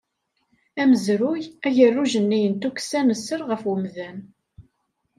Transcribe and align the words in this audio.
Amezruy, 0.81 1.41
agerruj-nni 1.67 2.39
n 2.51 2.53
tukksa 2.61 2.99
n 3.03 3.09
sser 3.19 3.41
ɣef 3.49 3.63
umdan. 3.71 4.17